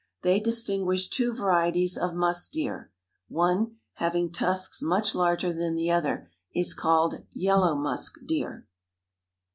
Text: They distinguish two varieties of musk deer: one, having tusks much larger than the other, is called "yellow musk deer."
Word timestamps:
They 0.23 0.39
distinguish 0.39 1.09
two 1.09 1.31
varieties 1.31 1.95
of 1.95 2.15
musk 2.15 2.53
deer: 2.53 2.91
one, 3.27 3.77
having 3.93 4.31
tusks 4.31 4.81
much 4.81 5.13
larger 5.13 5.53
than 5.53 5.75
the 5.75 5.91
other, 5.91 6.31
is 6.55 6.73
called 6.73 7.23
"yellow 7.29 7.75
musk 7.75 8.15
deer." 8.25 8.67